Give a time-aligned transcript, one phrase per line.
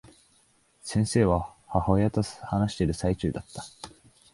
[0.81, 3.63] 先生は、母親と話している最中だった。